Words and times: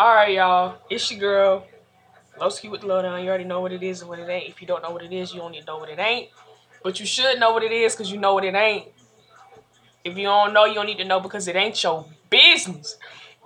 Alright, 0.00 0.32
y'all. 0.32 0.78
It's 0.88 1.10
your 1.10 1.20
girl. 1.20 1.66
Lowski 2.38 2.70
with 2.70 2.80
the 2.80 2.86
lowdown. 2.86 3.22
You 3.22 3.28
already 3.28 3.44
know 3.44 3.60
what 3.60 3.70
it 3.70 3.82
is 3.82 4.00
and 4.00 4.08
what 4.08 4.18
it 4.18 4.30
ain't. 4.30 4.48
If 4.48 4.62
you 4.62 4.66
don't 4.66 4.82
know 4.82 4.92
what 4.92 5.02
it 5.02 5.12
is, 5.12 5.34
you 5.34 5.40
don't 5.40 5.52
need 5.52 5.60
to 5.60 5.66
know 5.66 5.76
what 5.76 5.90
it 5.90 5.98
ain't. 5.98 6.30
But 6.82 6.98
you 6.98 7.04
should 7.04 7.38
know 7.38 7.52
what 7.52 7.62
it 7.62 7.70
is 7.70 7.94
because 7.94 8.10
you 8.10 8.16
know 8.16 8.32
what 8.32 8.42
it 8.46 8.54
ain't. 8.54 8.86
If 10.02 10.16
you 10.16 10.22
don't 10.22 10.54
know, 10.54 10.64
you 10.64 10.72
don't 10.72 10.86
need 10.86 10.96
to 10.96 11.04
know 11.04 11.20
because 11.20 11.48
it 11.48 11.54
ain't 11.54 11.82
your 11.82 12.06
business. 12.30 12.96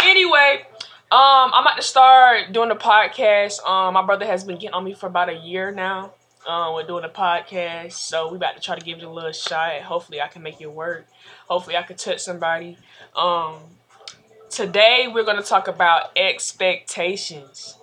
Anyway, 0.00 0.64
um, 1.10 1.50
I'm 1.52 1.64
about 1.64 1.74
to 1.74 1.82
start 1.82 2.52
doing 2.52 2.68
the 2.68 2.76
podcast. 2.76 3.60
Um, 3.68 3.94
my 3.94 4.06
brother 4.06 4.24
has 4.24 4.44
been 4.44 4.56
getting 4.56 4.74
on 4.74 4.84
me 4.84 4.94
for 4.94 5.08
about 5.08 5.30
a 5.30 5.34
year 5.34 5.72
now. 5.72 6.14
Um, 6.46 6.74
we're 6.74 6.86
doing 6.86 7.02
a 7.02 7.08
podcast, 7.08 7.94
so 7.94 8.30
we 8.30 8.36
about 8.36 8.54
to 8.54 8.62
try 8.62 8.78
to 8.78 8.84
give 8.84 8.98
it 8.98 9.04
a 9.04 9.10
little 9.10 9.32
shot. 9.32 9.80
Hopefully, 9.80 10.20
I 10.20 10.28
can 10.28 10.44
make 10.44 10.60
it 10.60 10.70
work. 10.70 11.08
Hopefully, 11.48 11.76
I 11.76 11.82
can 11.82 11.96
touch 11.96 12.20
somebody. 12.20 12.78
Um, 13.16 13.56
today 14.54 15.08
we're 15.12 15.24
going 15.24 15.36
to 15.36 15.42
talk 15.42 15.66
about 15.66 16.12
expectations. 16.16 17.76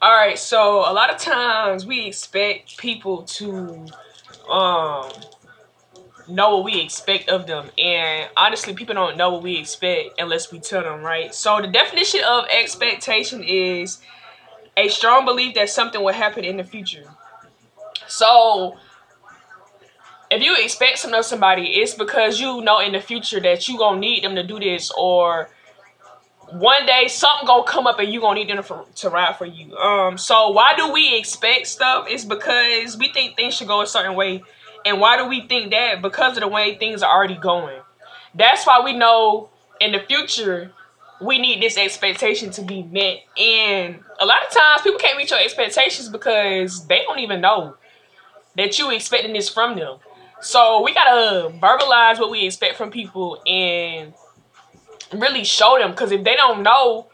All 0.00 0.10
right, 0.12 0.38
so 0.38 0.90
a 0.90 0.92
lot 0.92 1.12
of 1.12 1.18
times 1.18 1.84
we 1.84 2.06
expect 2.06 2.78
people 2.78 3.24
to 3.24 3.86
um 4.50 5.10
know 6.26 6.56
what 6.56 6.64
we 6.64 6.80
expect 6.80 7.28
of 7.28 7.46
them. 7.46 7.70
And 7.76 8.30
honestly 8.38 8.72
people 8.72 8.94
don't 8.94 9.18
know 9.18 9.34
what 9.34 9.42
we 9.42 9.58
expect 9.58 10.18
unless 10.18 10.50
we 10.50 10.60
tell 10.60 10.82
them 10.82 11.02
right? 11.02 11.34
So 11.34 11.60
the 11.60 11.68
definition 11.68 12.20
of 12.26 12.46
expectation 12.50 13.44
is 13.44 14.00
a 14.78 14.88
strong 14.88 15.26
belief 15.26 15.54
that 15.56 15.68
something 15.68 16.02
will 16.02 16.14
happen 16.14 16.44
in 16.44 16.56
the 16.56 16.64
future. 16.64 17.04
So 18.06 18.76
if 20.34 20.42
you 20.42 20.56
expect 20.62 20.98
something 20.98 21.18
of 21.18 21.24
somebody 21.24 21.66
it's 21.80 21.94
because 21.94 22.40
you 22.40 22.60
know 22.62 22.80
in 22.80 22.92
the 22.92 23.00
future 23.00 23.40
that 23.40 23.68
you 23.68 23.78
gonna 23.78 23.98
need 23.98 24.22
them 24.24 24.34
to 24.34 24.42
do 24.42 24.58
this 24.58 24.90
or 24.96 25.48
one 26.52 26.86
day 26.86 27.08
something 27.08 27.46
gonna 27.46 27.64
come 27.64 27.86
up 27.86 27.98
and 27.98 28.12
you 28.12 28.20
gonna 28.20 28.38
need 28.38 28.48
them 28.48 28.62
for, 28.62 28.84
to 28.96 29.08
ride 29.08 29.36
for 29.36 29.46
you. 29.46 29.76
Um, 29.76 30.16
so 30.18 30.50
why 30.50 30.74
do 30.76 30.92
we 30.92 31.16
expect 31.16 31.66
stuff? 31.66 32.06
It's 32.08 32.24
because 32.24 32.96
we 32.96 33.08
think 33.08 33.36
things 33.36 33.54
should 33.54 33.68
go 33.68 33.80
a 33.80 33.86
certain 33.86 34.14
way, 34.14 34.42
and 34.84 35.00
why 35.00 35.16
do 35.16 35.26
we 35.28 35.46
think 35.46 35.70
that? 35.72 36.02
Because 36.02 36.36
of 36.36 36.42
the 36.42 36.48
way 36.48 36.76
things 36.76 37.02
are 37.02 37.14
already 37.14 37.36
going. 37.36 37.80
That's 38.34 38.66
why 38.66 38.80
we 38.84 38.92
know 38.92 39.50
in 39.80 39.92
the 39.92 40.00
future 40.00 40.72
we 41.20 41.38
need 41.38 41.62
this 41.62 41.76
expectation 41.78 42.50
to 42.52 42.62
be 42.62 42.82
met. 42.82 43.20
And 43.38 44.00
a 44.20 44.26
lot 44.26 44.44
of 44.46 44.52
times 44.52 44.82
people 44.82 44.98
can't 44.98 45.16
meet 45.16 45.30
your 45.30 45.40
expectations 45.40 46.08
because 46.08 46.86
they 46.86 47.02
don't 47.02 47.20
even 47.20 47.40
know 47.40 47.76
that 48.56 48.78
you 48.78 48.90
expecting 48.90 49.32
this 49.32 49.48
from 49.48 49.76
them. 49.76 49.98
So 50.44 50.82
we 50.82 50.92
gotta 50.92 51.48
verbalize 51.58 52.20
what 52.20 52.30
we 52.30 52.44
expect 52.44 52.76
from 52.76 52.90
people 52.90 53.42
and 53.46 54.12
really 55.10 55.42
show 55.42 55.78
them 55.78 55.92
because 55.92 56.12
if 56.12 56.22
they 56.22 56.36
don't 56.36 56.62
know, 56.62 57.06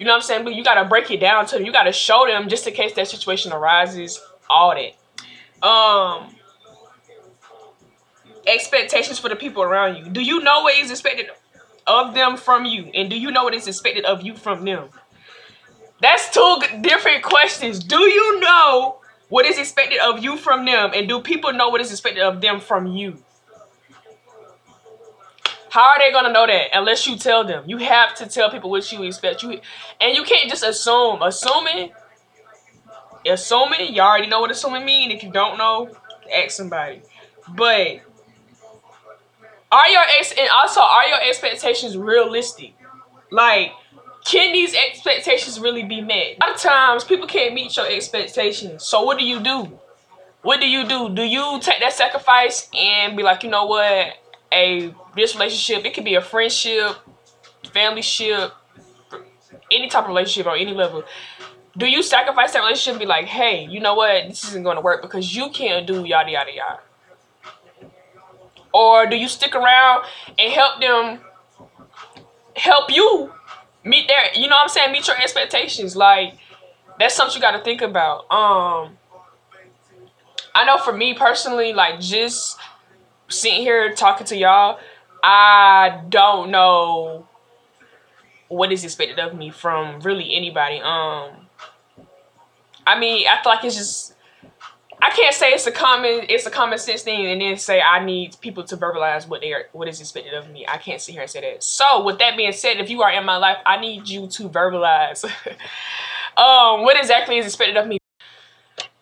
you 0.00 0.04
know 0.04 0.10
what 0.10 0.16
I'm 0.16 0.22
saying, 0.22 0.42
but 0.42 0.56
you 0.56 0.64
gotta 0.64 0.88
break 0.88 1.08
it 1.12 1.20
down 1.20 1.46
to 1.46 1.56
them. 1.56 1.64
You 1.64 1.70
gotta 1.70 1.92
show 1.92 2.26
them 2.26 2.48
just 2.48 2.66
in 2.66 2.74
case 2.74 2.92
that 2.94 3.06
situation 3.06 3.52
arises, 3.52 4.20
all 4.50 4.74
that. 4.74 5.66
Um 5.66 6.34
expectations 8.48 9.20
for 9.20 9.28
the 9.28 9.36
people 9.36 9.62
around 9.62 9.98
you. 9.98 10.10
Do 10.10 10.20
you 10.20 10.40
know 10.40 10.62
what 10.62 10.76
is 10.76 10.90
expected 10.90 11.26
of 11.86 12.14
them 12.14 12.36
from 12.36 12.64
you? 12.64 12.90
And 12.94 13.08
do 13.08 13.16
you 13.16 13.30
know 13.30 13.44
what 13.44 13.54
is 13.54 13.68
expected 13.68 14.04
of 14.06 14.22
you 14.22 14.34
from 14.34 14.64
them? 14.64 14.88
That's 16.00 16.30
two 16.30 16.58
different 16.80 17.22
questions. 17.22 17.78
Do 17.78 18.00
you 18.00 18.40
know 18.40 19.01
what 19.32 19.46
is 19.46 19.56
expected 19.56 19.98
of 19.98 20.22
you 20.22 20.36
from 20.36 20.66
them? 20.66 20.90
And 20.94 21.08
do 21.08 21.22
people 21.22 21.54
know 21.54 21.70
what 21.70 21.80
is 21.80 21.90
expected 21.90 22.22
of 22.22 22.42
them 22.42 22.60
from 22.60 22.86
you? 22.86 23.16
How 25.70 25.92
are 25.92 25.98
they 25.98 26.12
gonna 26.12 26.34
know 26.34 26.46
that 26.46 26.66
unless 26.74 27.06
you 27.06 27.16
tell 27.16 27.42
them? 27.42 27.64
You 27.66 27.78
have 27.78 28.14
to 28.16 28.26
tell 28.26 28.50
people 28.50 28.68
what 28.68 28.92
you 28.92 29.02
expect. 29.04 29.42
You 29.42 29.58
and 30.02 30.14
you 30.14 30.24
can't 30.24 30.50
just 30.50 30.62
assume. 30.62 31.22
Assuming, 31.22 31.92
assuming, 33.26 33.94
you 33.94 34.02
already 34.02 34.26
know 34.26 34.40
what 34.40 34.50
assuming 34.50 34.84
mean. 34.84 35.10
If 35.10 35.22
you 35.22 35.32
don't 35.32 35.56
know, 35.56 35.88
ask 36.30 36.50
somebody. 36.50 37.00
But 37.56 38.02
are 39.72 39.88
your 39.88 40.02
ex 40.18 40.34
and 40.38 40.50
also 40.62 40.82
are 40.82 41.08
your 41.08 41.22
expectations 41.26 41.96
realistic? 41.96 42.74
Like, 43.30 43.72
can 44.24 44.52
these 44.52 44.74
expectations 44.74 45.58
really 45.58 45.82
be 45.82 46.00
met? 46.00 46.36
A 46.40 46.46
lot 46.46 46.54
of 46.54 46.60
times 46.60 47.04
people 47.04 47.26
can't 47.26 47.54
meet 47.54 47.76
your 47.76 47.86
expectations. 47.86 48.84
So 48.84 49.02
what 49.02 49.18
do 49.18 49.24
you 49.24 49.40
do? 49.40 49.78
What 50.42 50.60
do 50.60 50.68
you 50.68 50.86
do? 50.88 51.08
Do 51.08 51.22
you 51.22 51.58
take 51.60 51.80
that 51.80 51.92
sacrifice 51.92 52.68
and 52.74 53.16
be 53.16 53.22
like, 53.22 53.42
you 53.42 53.50
know 53.50 53.66
what? 53.66 54.14
a 54.52 54.94
this 55.16 55.34
relationship, 55.34 55.84
it 55.84 55.94
could 55.94 56.04
be 56.04 56.14
a 56.14 56.20
friendship, 56.20 56.96
family 57.72 58.02
ship, 58.02 58.52
any 59.70 59.88
type 59.88 60.04
of 60.04 60.08
relationship 60.08 60.46
on 60.46 60.58
any 60.58 60.72
level. 60.72 61.04
Do 61.76 61.86
you 61.86 62.02
sacrifice 62.02 62.52
that 62.52 62.60
relationship 62.60 62.92
and 62.92 63.00
be 63.00 63.06
like, 63.06 63.24
hey, 63.24 63.64
you 63.64 63.80
know 63.80 63.94
what, 63.94 64.28
this 64.28 64.44
isn't 64.44 64.62
gonna 64.62 64.82
work 64.82 65.00
because 65.02 65.34
you 65.34 65.48
can't 65.50 65.86
do 65.86 66.04
yada 66.04 66.30
yada 66.30 66.52
yada? 66.52 66.80
Or 68.74 69.06
do 69.06 69.16
you 69.16 69.28
stick 69.28 69.54
around 69.54 70.04
and 70.38 70.52
help 70.52 70.80
them 70.80 71.20
help 72.56 72.94
you 72.94 73.32
meet 73.84 74.08
their 74.08 74.32
you 74.34 74.48
know 74.48 74.56
what 74.56 74.62
I'm 74.62 74.68
saying, 74.68 74.92
meet 74.92 75.06
your 75.06 75.20
expectations? 75.20 75.96
Like 75.96 76.34
that's 76.98 77.14
something 77.14 77.36
you 77.36 77.40
gotta 77.40 77.62
think 77.62 77.82
about. 77.82 78.30
Um 78.30 78.98
I 80.54 80.64
know 80.66 80.78
for 80.78 80.92
me 80.92 81.14
personally, 81.14 81.72
like 81.72 82.00
just 82.00 82.58
sitting 83.28 83.62
here 83.62 83.94
talking 83.94 84.26
to 84.26 84.36
y'all, 84.36 84.78
I 85.22 86.02
don't 86.08 86.50
know 86.50 87.26
what 88.48 88.70
is 88.70 88.84
expected 88.84 89.18
of 89.18 89.34
me 89.34 89.50
from 89.50 90.00
really 90.00 90.34
anybody. 90.34 90.76
Um, 90.76 91.48
I 92.86 92.98
mean, 92.98 93.26
I 93.26 93.42
feel 93.42 93.52
like 93.52 93.64
it's 93.64 93.76
just 93.76 94.14
I 95.02 95.10
can't 95.10 95.34
say 95.34 95.50
it's 95.50 95.66
a 95.66 95.72
common 95.72 96.26
it's 96.28 96.46
a 96.46 96.50
common 96.50 96.78
sense 96.78 97.02
thing 97.02 97.26
and 97.26 97.40
then 97.40 97.56
say 97.56 97.80
I 97.80 98.04
need 98.04 98.36
people 98.40 98.62
to 98.62 98.76
verbalize 98.76 99.26
what 99.26 99.40
they 99.40 99.52
are 99.52 99.64
what 99.72 99.88
is 99.88 100.00
expected 100.00 100.32
of 100.32 100.48
me. 100.48 100.64
I 100.66 100.78
can't 100.78 101.00
sit 101.00 101.12
here 101.12 101.22
and 101.22 101.30
say 101.30 101.40
that. 101.40 101.64
So 101.64 102.04
with 102.04 102.20
that 102.20 102.36
being 102.36 102.52
said, 102.52 102.76
if 102.76 102.88
you 102.88 103.02
are 103.02 103.10
in 103.10 103.24
my 103.24 103.36
life, 103.36 103.56
I 103.66 103.80
need 103.80 104.08
you 104.08 104.28
to 104.28 104.48
verbalize 104.48 105.24
um 106.36 106.82
what 106.84 106.96
exactly 106.96 107.36
is 107.36 107.46
expected 107.46 107.76
of 107.76 107.88
me. 107.88 107.98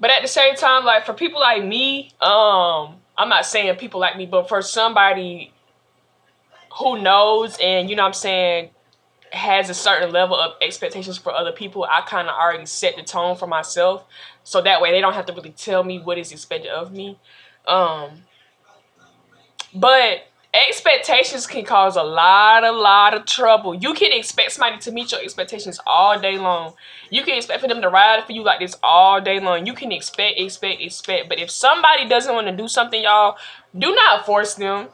But 0.00 0.10
at 0.10 0.22
the 0.22 0.28
same 0.28 0.56
time, 0.56 0.86
like 0.86 1.04
for 1.04 1.12
people 1.12 1.38
like 1.38 1.62
me, 1.62 2.12
um, 2.22 2.96
I'm 3.18 3.28
not 3.28 3.44
saying 3.44 3.76
people 3.76 4.00
like 4.00 4.16
me, 4.16 4.24
but 4.24 4.48
for 4.48 4.62
somebody 4.62 5.52
who 6.78 7.02
knows 7.02 7.58
and 7.62 7.90
you 7.90 7.96
know 7.96 8.04
what 8.04 8.08
I'm 8.08 8.14
saying 8.14 8.70
has 9.32 9.70
a 9.70 9.74
certain 9.74 10.12
level 10.12 10.36
of 10.36 10.54
expectations 10.60 11.18
for 11.18 11.32
other 11.32 11.52
people, 11.52 11.84
I 11.84 12.02
kind 12.02 12.28
of 12.28 12.34
already 12.34 12.66
set 12.66 12.96
the 12.96 13.02
tone 13.02 13.36
for 13.36 13.46
myself. 13.46 14.04
So 14.44 14.60
that 14.62 14.80
way 14.80 14.90
they 14.90 15.00
don't 15.00 15.14
have 15.14 15.26
to 15.26 15.32
really 15.32 15.50
tell 15.50 15.84
me 15.84 16.00
what 16.00 16.18
is 16.18 16.32
expected 16.32 16.70
of 16.70 16.92
me. 16.92 17.18
Um 17.66 18.22
but 19.74 20.26
expectations 20.52 21.46
can 21.46 21.64
cause 21.64 21.96
a 21.96 22.02
lot, 22.02 22.64
a 22.64 22.72
lot 22.72 23.14
of 23.14 23.24
trouble. 23.24 23.74
You 23.74 23.94
can 23.94 24.12
expect 24.12 24.52
somebody 24.52 24.80
to 24.80 24.90
meet 24.90 25.12
your 25.12 25.20
expectations 25.20 25.78
all 25.86 26.18
day 26.18 26.38
long. 26.38 26.74
You 27.10 27.22
can 27.22 27.36
expect 27.36 27.60
for 27.60 27.68
them 27.68 27.80
to 27.82 27.88
ride 27.88 28.24
for 28.24 28.32
you 28.32 28.42
like 28.42 28.58
this 28.58 28.76
all 28.82 29.20
day 29.20 29.38
long. 29.38 29.66
You 29.66 29.74
can 29.74 29.92
expect, 29.92 30.40
expect, 30.40 30.82
expect. 30.82 31.28
But 31.28 31.38
if 31.38 31.50
somebody 31.50 32.08
doesn't 32.08 32.34
want 32.34 32.48
to 32.48 32.56
do 32.56 32.66
something, 32.66 33.02
y'all, 33.02 33.36
do 33.78 33.94
not 33.94 34.26
force 34.26 34.54
them. 34.54 34.88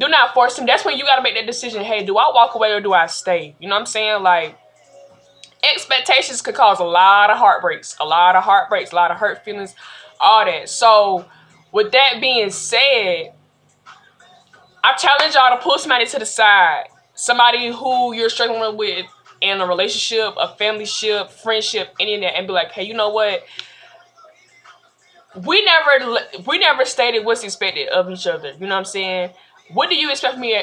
Do 0.00 0.08
not 0.08 0.32
force 0.32 0.56
them. 0.56 0.64
That's 0.64 0.84
when 0.84 0.96
you 0.96 1.04
got 1.04 1.16
to 1.16 1.22
make 1.22 1.34
that 1.34 1.46
decision. 1.46 1.84
Hey, 1.84 2.04
do 2.04 2.16
I 2.16 2.32
walk 2.34 2.54
away 2.54 2.72
or 2.72 2.80
do 2.80 2.94
I 2.94 3.06
stay? 3.06 3.54
You 3.60 3.68
know 3.68 3.74
what 3.74 3.80
I'm 3.80 3.86
saying? 3.86 4.22
Like, 4.22 4.58
expectations 5.62 6.40
could 6.40 6.54
cause 6.54 6.80
a 6.80 6.84
lot 6.84 7.28
of 7.28 7.36
heartbreaks, 7.36 7.96
a 8.00 8.06
lot 8.06 8.34
of 8.34 8.42
heartbreaks, 8.42 8.92
a 8.92 8.94
lot 8.94 9.10
of 9.10 9.18
hurt 9.18 9.44
feelings, 9.44 9.74
all 10.18 10.46
that. 10.46 10.70
So, 10.70 11.26
with 11.70 11.92
that 11.92 12.14
being 12.18 12.50
said, 12.50 13.34
I 14.82 14.94
challenge 14.94 15.34
y'all 15.34 15.54
to 15.54 15.62
pull 15.62 15.78
somebody 15.78 16.06
to 16.06 16.18
the 16.18 16.26
side. 16.26 16.84
Somebody 17.12 17.70
who 17.70 18.14
you're 18.14 18.30
struggling 18.30 18.78
with 18.78 19.04
in 19.42 19.60
a 19.60 19.66
relationship, 19.66 20.34
a 20.38 20.56
family 20.56 20.86
ship, 20.86 21.30
friendship, 21.30 21.94
any 22.00 22.14
of 22.14 22.22
that, 22.22 22.38
and 22.38 22.46
be 22.46 22.54
like, 22.54 22.72
hey, 22.72 22.84
you 22.84 22.94
know 22.94 23.10
what? 23.10 23.44
We 25.46 25.62
never 25.62 26.18
we 26.46 26.58
never 26.58 26.84
stated 26.86 27.24
what's 27.24 27.44
expected 27.44 27.88
of 27.88 28.10
each 28.10 28.26
other. 28.26 28.52
You 28.52 28.60
know 28.60 28.68
what 28.68 28.78
I'm 28.78 28.84
saying? 28.84 29.30
What 29.72 29.90
do 29.90 29.96
you 29.96 30.10
expect 30.10 30.38
me 30.38 30.62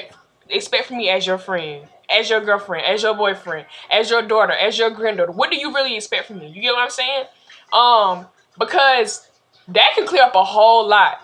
expect 0.50 0.86
from 0.88 0.98
me 0.98 1.10
as 1.10 1.26
your 1.26 1.38
friend, 1.38 1.88
as 2.10 2.30
your 2.30 2.42
girlfriend, 2.42 2.86
as 2.86 3.04
your 3.04 3.14
boyfriend, 3.14 3.66
as 3.92 4.10
your 4.10 4.22
daughter, 4.22 4.54
as 4.54 4.78
your 4.78 4.90
granddaughter? 4.90 5.32
What 5.32 5.52
do 5.52 5.58
you 5.58 5.74
really 5.74 5.96
expect 5.96 6.28
from 6.28 6.40
me? 6.40 6.48
You 6.48 6.62
get 6.62 6.74
what 6.74 6.84
I'm 6.84 6.90
saying? 6.90 7.26
Um, 7.74 8.28
because 8.58 9.28
that 9.70 9.92
can 9.96 10.08
clear 10.08 10.24
up 10.24 10.36
a 10.36 10.44
whole 10.44 10.88
lot 10.88 11.22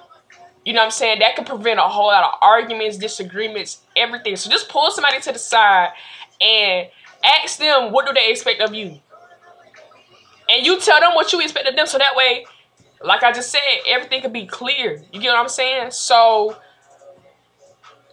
you 0.66 0.72
know 0.72 0.80
what 0.80 0.86
I'm 0.86 0.92
saying? 0.92 1.20
That 1.20 1.36
could 1.36 1.46
prevent 1.46 1.80
a 1.80 1.84
whole 1.84 2.08
lot 2.08 2.24
of 2.24 2.34
arguments, 2.42 2.98
disagreements, 2.98 3.82
everything. 3.96 4.36
So 4.36 4.50
just 4.50 4.70
pull 4.70 4.92
somebody 4.92 5.20
to 5.22 5.34
the 5.34 5.40
side 5.40 5.90
and 6.40 6.88
ask 7.24 7.58
them 7.60 7.92
what 7.92 8.06
do 8.06 8.14
they 8.14 8.32
expect 8.32 8.62
of 8.62 8.74
you. 8.74 9.00
And 10.50 10.66
you 10.66 10.80
tell 10.80 11.00
them 11.00 11.16
what 11.16 11.34
you 11.34 11.42
expect 11.42 11.68
of 11.68 11.76
them 11.76 11.86
so 11.86 11.98
that 11.98 12.16
way, 12.16 12.46
like 13.04 13.24
I 13.24 13.34
just 13.34 13.52
said, 13.52 13.60
everything 13.88 14.22
could 14.22 14.32
be 14.32 14.46
clear. 14.46 15.04
You 15.12 15.20
get 15.20 15.34
what 15.34 15.40
I'm 15.40 15.50
saying? 15.50 15.92
So 15.92 16.56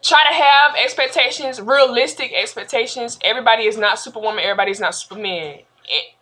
try 0.03 0.25
to 0.29 0.35
have 0.35 0.75
expectations, 0.83 1.61
realistic 1.61 2.33
expectations. 2.33 3.19
Everybody 3.23 3.65
is 3.65 3.77
not 3.77 3.99
Superwoman. 3.99 4.43
Everybody 4.43 4.71
is 4.71 4.81
not 4.81 4.95
Superman. 4.95 5.61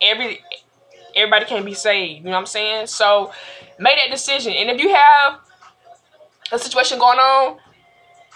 Every 0.01 0.41
everybody 1.15 1.45
can't 1.45 1.65
be 1.65 1.75
saved. 1.75 2.19
You 2.19 2.25
know 2.25 2.31
what 2.33 2.39
I'm 2.39 2.47
saying? 2.47 2.87
So 2.87 3.33
make 3.79 3.97
that 3.97 4.11
decision. 4.11 4.53
And 4.53 4.71
if 4.71 4.81
you 4.81 4.95
have 4.95 5.41
a 6.53 6.59
situation 6.59 6.99
going 6.99 7.19
on 7.19 7.59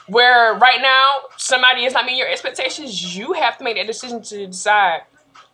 where 0.09 0.55
right 0.55 0.81
now 0.81 1.11
somebody 1.37 1.85
is 1.85 1.93
not 1.95 2.05
meeting 2.05 2.19
your 2.19 2.29
expectations, 2.29 3.17
you 3.17 3.33
have 3.35 3.57
to 3.59 3.65
make 3.65 3.77
that 3.77 3.87
decision 3.87 4.23
to 4.23 4.47
decide 4.47 5.03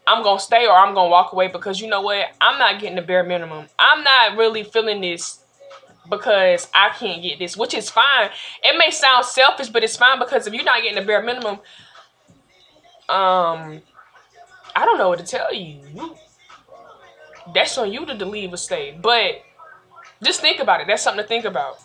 I'm 0.06 0.22
gonna 0.22 0.40
stay 0.40 0.66
or 0.66 0.72
I'm 0.72 0.94
gonna 0.94 1.10
walk 1.10 1.32
away 1.32 1.48
because 1.48 1.80
you 1.80 1.88
know 1.88 2.00
what? 2.00 2.28
I'm 2.40 2.58
not 2.58 2.80
getting 2.80 2.96
the 2.96 3.02
bare 3.02 3.24
minimum. 3.24 3.66
I'm 3.78 4.02
not 4.02 4.38
really 4.38 4.64
feeling 4.64 5.02
this 5.02 5.40
because 6.08 6.68
I 6.74 6.90
can't 6.90 7.22
get 7.22 7.38
this, 7.38 7.56
which 7.56 7.74
is 7.74 7.90
fine. 7.90 8.30
It 8.62 8.76
may 8.78 8.90
sound 8.90 9.24
selfish, 9.24 9.68
but 9.68 9.84
it's 9.84 9.96
fine 9.96 10.18
because 10.18 10.46
if 10.46 10.54
you're 10.54 10.64
not 10.64 10.82
getting 10.82 10.98
the 10.98 11.06
bare 11.06 11.22
minimum, 11.22 11.58
um, 13.08 13.82
I 14.76 14.84
don't 14.84 14.98
know 14.98 15.08
what 15.08 15.18
to 15.18 15.24
tell 15.24 15.52
you. 15.52 16.16
That's 17.54 17.76
on 17.78 17.92
you 17.92 18.04
to 18.06 18.24
leave 18.24 18.52
or 18.52 18.56
stay. 18.56 18.96
But 19.00 19.42
just 20.22 20.40
think 20.40 20.60
about 20.60 20.80
it. 20.80 20.86
That's 20.86 21.02
something 21.02 21.22
to 21.22 21.28
think 21.28 21.44
about. 21.44 21.78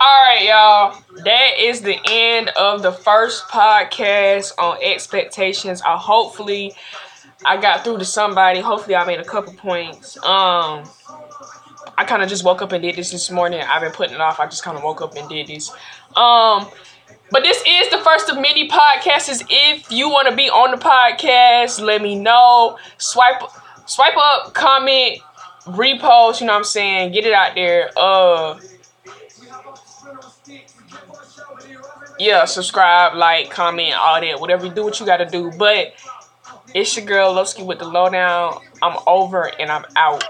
All 0.00 0.22
right, 0.24 0.44
y'all. 0.44 1.02
That 1.24 1.58
is 1.58 1.82
the 1.82 1.98
end 2.08 2.48
of 2.50 2.82
the 2.82 2.92
first 2.92 3.48
podcast 3.48 4.52
on 4.58 4.78
expectations. 4.82 5.82
I 5.82 5.96
hopefully 5.96 6.72
I 7.44 7.60
got 7.60 7.84
through 7.84 7.98
to 7.98 8.04
somebody. 8.04 8.60
Hopefully, 8.60 8.96
I 8.96 9.04
made 9.04 9.20
a 9.20 9.24
couple 9.24 9.52
points. 9.54 10.22
Um, 10.24 10.84
I 12.00 12.04
kind 12.04 12.22
of 12.22 12.30
just 12.30 12.44
woke 12.44 12.62
up 12.62 12.72
and 12.72 12.80
did 12.80 12.96
this 12.96 13.10
this 13.10 13.30
morning. 13.30 13.60
I've 13.60 13.82
been 13.82 13.92
putting 13.92 14.14
it 14.14 14.22
off. 14.22 14.40
I 14.40 14.46
just 14.46 14.64
kind 14.64 14.74
of 14.74 14.82
woke 14.82 15.02
up 15.02 15.14
and 15.16 15.28
did 15.28 15.48
this. 15.48 15.68
Um, 16.16 16.66
but 17.30 17.42
this 17.42 17.62
is 17.68 17.90
the 17.90 17.98
first 17.98 18.30
of 18.30 18.36
many 18.36 18.70
podcasts. 18.70 19.44
If 19.50 19.92
you 19.92 20.08
want 20.08 20.26
to 20.26 20.34
be 20.34 20.48
on 20.48 20.70
the 20.70 20.78
podcast, 20.78 21.78
let 21.78 22.00
me 22.00 22.18
know. 22.18 22.78
Swipe, 22.96 23.42
swipe 23.84 24.16
up, 24.16 24.54
comment, 24.54 25.18
repost. 25.66 26.40
You 26.40 26.46
know 26.46 26.54
what 26.54 26.60
I'm 26.60 26.64
saying? 26.64 27.12
Get 27.12 27.26
it 27.26 27.34
out 27.34 27.54
there. 27.54 27.90
Uh, 27.94 28.58
yeah, 32.18 32.46
subscribe, 32.46 33.14
like, 33.14 33.50
comment, 33.50 33.92
all 33.94 34.18
that. 34.22 34.40
Whatever 34.40 34.64
you 34.64 34.72
do, 34.72 34.84
what 34.84 34.98
you 34.98 35.04
got 35.04 35.18
to 35.18 35.26
do. 35.26 35.52
But 35.58 35.92
it's 36.74 36.96
your 36.96 37.04
girl 37.04 37.34
Lowski 37.34 37.66
with 37.66 37.78
the 37.78 37.86
lowdown. 37.86 38.58
I'm 38.80 38.96
over 39.06 39.50
and 39.60 39.70
I'm 39.70 39.84
out. 39.96 40.24